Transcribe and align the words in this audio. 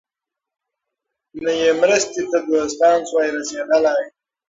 نه 1.43 1.51
یې 1.61 1.69
مرستي 1.81 2.21
ته 2.31 2.37
دوستان 2.47 2.97
سوای 3.09 3.29
رسېدلای, 3.37 4.05